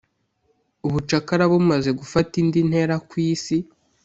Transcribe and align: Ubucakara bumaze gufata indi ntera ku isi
Ubucakara 0.87 1.43
bumaze 1.51 1.89
gufata 1.99 2.33
indi 2.41 2.59
ntera 2.69 2.95
ku 3.07 3.13
isi 3.29 3.57